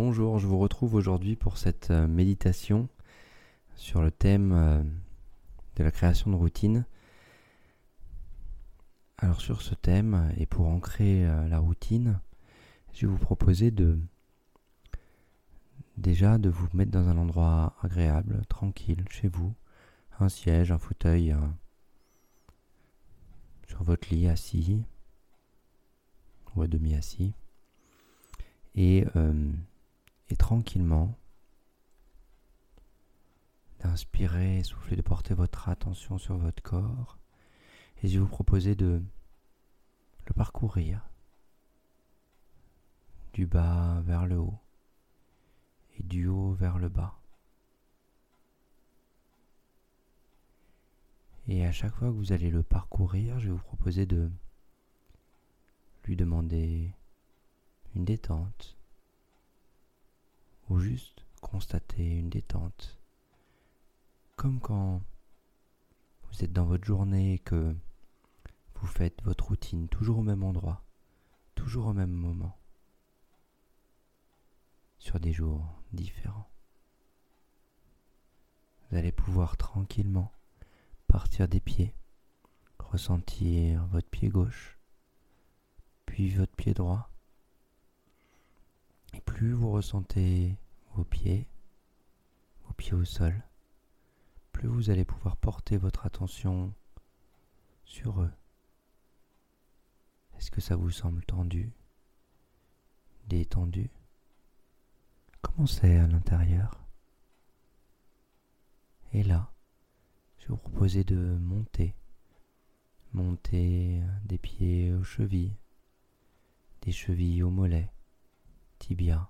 [0.00, 2.88] Bonjour, je vous retrouve aujourd'hui pour cette euh, méditation
[3.74, 4.80] sur le thème euh,
[5.74, 6.86] de la création de routine.
[9.16, 12.20] Alors sur ce thème, et pour ancrer euh, la routine,
[12.94, 13.98] je vais vous proposer de
[15.96, 19.52] déjà de vous mettre dans un endroit agréable, tranquille, chez vous,
[20.20, 21.34] un siège, un fauteuil,
[23.66, 24.80] sur votre lit assis
[26.54, 27.34] ou à demi assis
[28.76, 29.04] et
[30.30, 31.18] et tranquillement
[33.80, 37.18] d'inspirer, souffler, de porter votre attention sur votre corps.
[38.02, 39.02] Et je vais vous proposer de
[40.26, 41.08] le parcourir
[43.32, 44.58] du bas vers le haut
[45.98, 47.18] et du haut vers le bas.
[51.46, 54.30] Et à chaque fois que vous allez le parcourir, je vais vous proposer de
[56.04, 56.92] lui demander
[57.94, 58.77] une détente,
[60.68, 62.98] ou juste constater une détente.
[64.36, 65.02] Comme quand
[66.24, 67.74] vous êtes dans votre journée et que
[68.74, 70.84] vous faites votre routine toujours au même endroit,
[71.54, 72.56] toujours au même moment,
[74.98, 76.48] sur des jours différents.
[78.90, 80.32] Vous allez pouvoir tranquillement
[81.06, 81.94] partir des pieds,
[82.78, 84.78] ressentir votre pied gauche,
[86.06, 87.10] puis votre pied droit,
[89.38, 90.58] plus vous ressentez
[90.96, 91.46] vos pieds,
[92.64, 93.40] vos pieds au sol,
[94.50, 96.74] plus vous allez pouvoir porter votre attention
[97.84, 98.32] sur eux.
[100.36, 101.70] Est-ce que ça vous semble tendu,
[103.28, 103.90] détendu?
[105.40, 106.84] Comment c'est à l'intérieur?
[109.12, 109.52] Et là,
[110.38, 111.94] je vais vous proposer de monter,
[113.12, 115.54] monter des pieds aux chevilles,
[116.82, 117.92] des chevilles aux mollets,
[118.78, 119.28] tibia,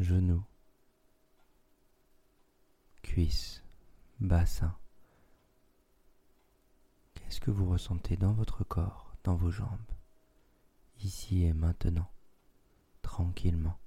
[0.00, 0.44] genou,
[3.02, 3.62] cuisse,
[4.20, 4.76] bassin.
[7.14, 9.92] Qu'est-ce que vous ressentez dans votre corps, dans vos jambes,
[11.00, 12.10] ici et maintenant,
[13.02, 13.78] tranquillement?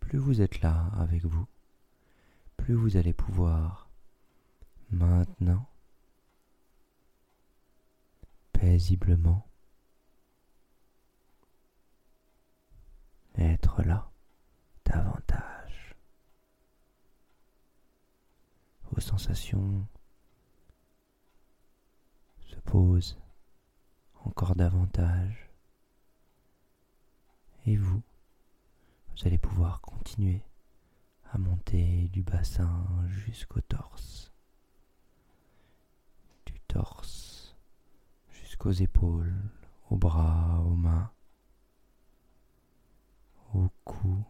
[0.00, 1.46] Plus vous êtes là avec vous,
[2.56, 3.88] plus vous allez pouvoir
[4.90, 5.66] maintenant
[8.52, 9.46] paisiblement
[13.52, 14.10] être là
[14.84, 15.94] davantage.
[18.90, 19.86] Vos sensations
[22.40, 23.18] se posent
[24.24, 25.50] encore davantage.
[27.66, 28.02] Et vous,
[29.08, 30.42] vous allez pouvoir continuer
[31.32, 34.32] à monter du bassin jusqu'au torse,
[36.46, 37.56] du torse
[38.28, 39.34] jusqu'aux épaules,
[39.90, 41.10] aux bras, aux mains,
[43.54, 44.24] au cou,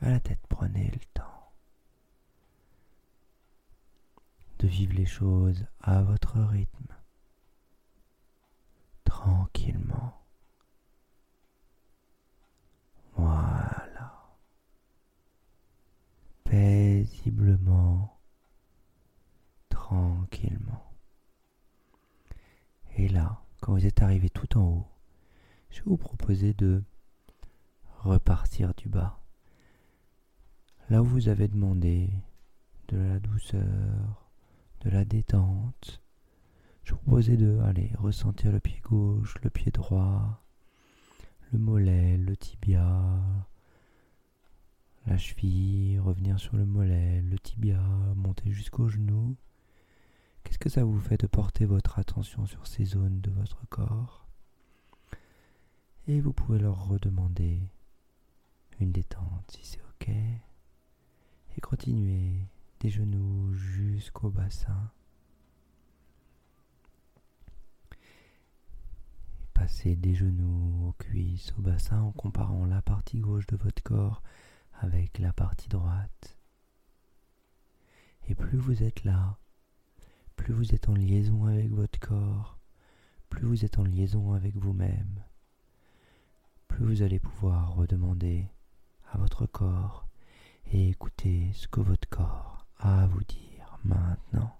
[0.00, 0.40] à la tête.
[0.48, 1.52] Prenez le temps
[4.58, 6.94] de vivre les choses à votre rythme,
[9.04, 10.20] tranquillement.
[13.14, 14.36] Voilà.
[16.44, 18.18] Paisiblement,
[19.68, 20.92] tranquillement.
[22.96, 24.88] Et là, quand vous êtes arrivé tout en haut,
[25.70, 26.82] je vais vous proposer de
[27.98, 29.20] repartir du bas.
[30.90, 32.10] Là où vous avez demandé
[32.88, 34.30] de la douceur,
[34.80, 36.00] de la détente,
[36.84, 40.42] je vous proposais de aller ressentir le pied gauche, le pied droit,
[41.52, 43.20] le mollet, le tibia,
[45.06, 47.82] la cheville, revenir sur le mollet, le tibia,
[48.16, 49.36] monter jusqu'au genou.
[50.44, 54.26] Qu'est-ce que ça vous fait de porter votre attention sur ces zones de votre corps?
[56.06, 57.60] Et vous pouvez leur redemander
[58.80, 60.08] une détente si c'est ok.
[60.08, 62.46] Et continuez
[62.80, 64.90] des genoux jusqu'au bassin.
[69.58, 74.22] passez des genoux aux cuisses, au bassin en comparant la partie gauche de votre corps
[74.80, 76.38] avec la partie droite.
[78.28, 79.36] Et plus vous êtes là,
[80.36, 82.58] plus vous êtes en liaison avec votre corps,
[83.28, 85.24] plus vous êtes en liaison avec vous-même,
[86.68, 88.46] plus vous allez pouvoir redemander
[89.12, 90.06] à votre corps
[90.72, 94.54] et écoutez ce que votre corps a à vous dire maintenant.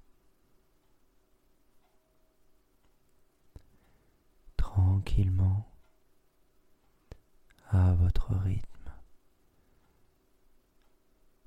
[4.56, 5.68] Tranquillement,
[7.70, 8.92] à votre rythme,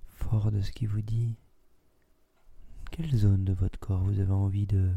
[0.07, 1.37] fort de ce qui vous dit,
[2.91, 4.91] quelle zone de votre corps vous avez envie de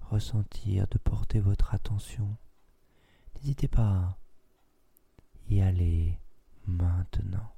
[0.00, 2.36] ressentir, de porter votre attention?
[3.36, 4.16] N'hésitez pas
[5.60, 6.18] aller
[6.66, 7.54] maintenant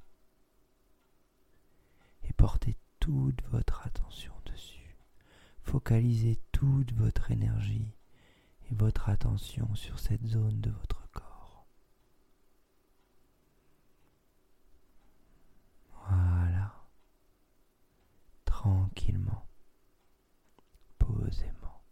[2.23, 4.97] et portez toute votre attention dessus.
[5.61, 7.91] Focalisez toute votre énergie
[8.69, 11.65] et votre attention sur cette zone de votre corps.
[16.07, 16.73] Voilà.
[18.45, 19.45] Tranquillement.
[20.97, 21.83] Posément.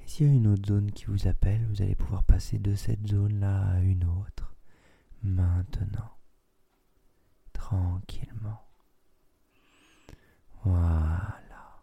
[0.00, 2.74] Et s'il y a une autre zone qui vous appelle, vous allez pouvoir passer de
[2.74, 4.45] cette zone-là à une autre.
[5.26, 6.16] Maintenant.
[7.52, 8.62] Tranquillement.
[10.62, 11.82] Voilà.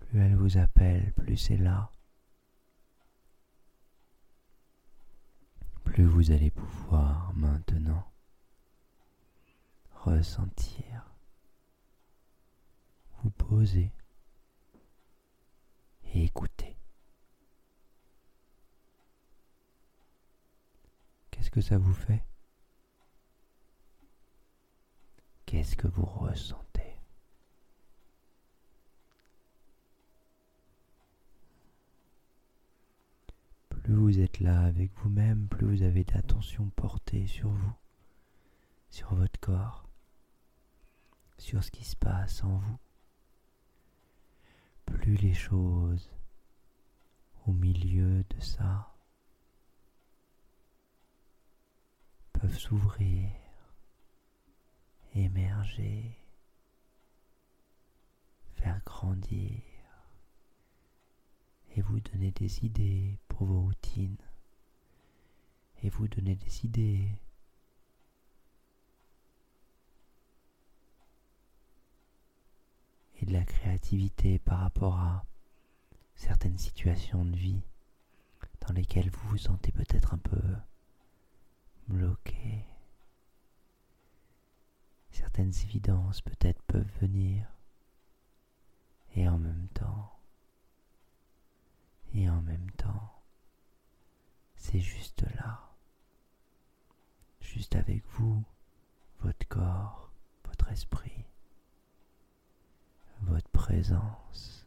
[0.00, 1.92] Plus elle vous appelle, plus c'est là.
[5.84, 8.10] Plus vous allez pouvoir maintenant
[9.92, 11.06] ressentir,
[13.22, 13.92] vous poser
[16.04, 16.76] et écouter.
[21.30, 22.24] Qu'est-ce que ça vous fait?
[25.46, 26.98] Qu'est-ce que vous ressentez?
[33.68, 37.74] Plus vous êtes là avec vous-même, plus vous avez d'attention portée sur vous,
[38.90, 39.88] sur votre corps,
[41.38, 42.78] sur ce qui se passe en vous.
[44.86, 46.10] Plus les choses
[47.46, 48.93] au milieu de ça
[52.54, 53.30] s'ouvrir
[55.14, 56.16] émerger,
[58.54, 59.60] faire grandir
[61.76, 64.16] et vous donner des idées pour vos routines
[65.82, 67.08] et vous donner des idées
[73.16, 75.24] et de la créativité par rapport à
[76.16, 77.62] certaines situations de vie
[78.66, 80.40] dans lesquelles vous vous sentez peut-être un peu
[81.88, 82.64] bloqué
[85.10, 87.46] certaines évidences peut-être peuvent venir.
[89.16, 90.18] Et en même temps
[92.14, 93.22] et en même temps
[94.56, 95.70] c'est juste là.
[97.40, 98.42] Juste avec vous
[99.20, 100.10] votre corps
[100.46, 101.24] votre esprit
[103.22, 104.66] votre présence.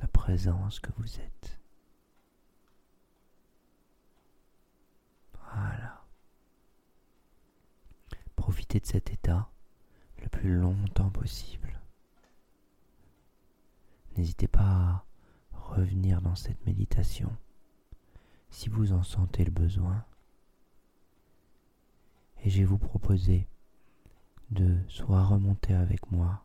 [0.00, 1.60] La présence que vous êtes
[5.34, 6.00] voilà
[8.70, 9.50] De cet état
[10.22, 11.80] le plus longtemps possible.
[14.16, 15.04] N'hésitez pas à
[15.50, 17.36] revenir dans cette méditation
[18.48, 20.04] si vous en sentez le besoin.
[22.44, 23.48] Et je vais vous proposer
[24.52, 26.44] de soit remonter avec moi,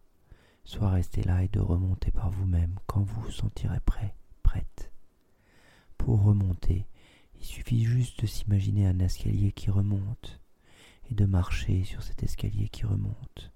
[0.64, 4.92] soit rester là et de remonter par vous-même quand vous vous sentirez prêt, prête.
[6.00, 6.88] Pour remonter,
[7.36, 10.40] il suffit juste de s'imaginer un escalier qui remonte
[11.10, 13.52] et de marcher sur cet escalier qui remonte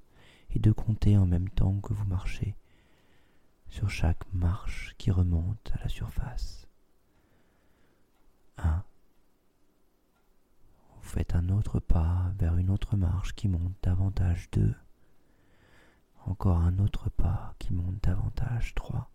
[0.51, 2.55] et de compter en même temps que vous marchez
[3.69, 6.67] sur chaque marche qui remonte à la surface.
[8.57, 8.83] 1.
[10.95, 14.49] Vous faites un autre pas vers une autre marche qui monte davantage.
[14.51, 14.75] 2.
[16.25, 18.73] Encore un autre pas qui monte davantage.
[18.75, 19.09] 3.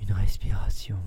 [0.00, 1.00] Une respiration.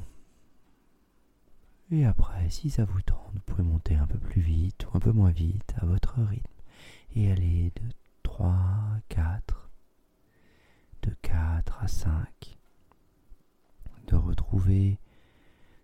[1.92, 5.00] Et après, si ça vous tente, vous pouvez monter un peu plus vite ou un
[5.00, 6.46] peu moins vite à votre rythme
[7.16, 7.82] et aller de
[8.22, 9.70] 3 à 4,
[11.02, 12.58] de 4 à 5,
[14.08, 15.00] de retrouver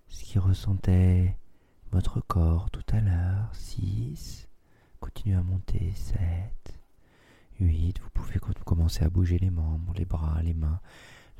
[0.07, 1.35] ce qui ressentait
[1.91, 4.47] votre corps tout à l'heure, 6,
[4.99, 6.19] continuez à monter, 7,
[7.59, 10.81] 8, vous pouvez commencer à bouger les membres, les bras, les mains,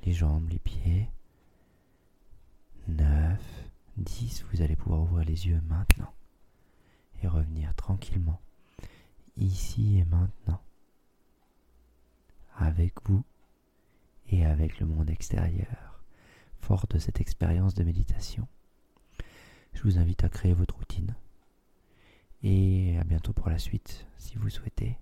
[0.05, 1.07] les jambes, les pieds,
[2.87, 3.39] 9,
[3.97, 6.13] 10, vous allez pouvoir ouvrir les yeux maintenant
[7.21, 8.41] et revenir tranquillement,
[9.37, 10.61] ici et maintenant,
[12.57, 13.23] avec vous
[14.29, 16.03] et avec le monde extérieur,
[16.59, 18.47] fort de cette expérience de méditation.
[19.73, 21.15] Je vous invite à créer votre routine
[22.43, 24.97] et à bientôt pour la suite si vous souhaitez.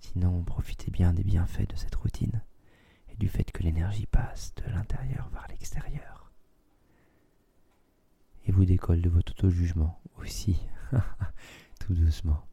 [0.00, 2.42] Sinon, profitez bien des bienfaits de cette routine
[3.10, 6.23] et du fait que l'énergie passe de l'intérieur vers l'extérieur
[8.46, 10.60] et vous décolle de votre auto-jugement aussi,
[11.80, 12.46] tout doucement,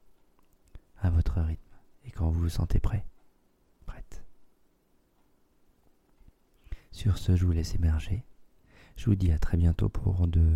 [1.00, 1.62] à votre rythme,
[2.06, 3.06] et quand vous vous sentez prêt,
[3.86, 4.24] prête.
[6.92, 8.24] Sur ce, je vous laisse émerger.
[8.96, 10.56] Je vous dis à très bientôt pour de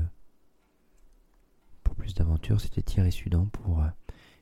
[1.84, 2.60] pour plus d'aventures.
[2.62, 3.88] C'était Thierry Sudan pour euh,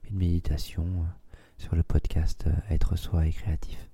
[0.10, 3.93] une méditation euh, sur le podcast euh, Être soi et créatif.